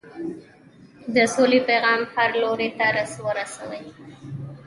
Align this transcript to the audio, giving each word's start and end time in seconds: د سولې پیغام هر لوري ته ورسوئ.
د 1.15 1.17
سولې 1.35 1.59
پیغام 1.69 2.01
هر 2.13 2.29
لوري 2.41 2.69
ته 2.79 2.85
ورسوئ. 3.25 3.83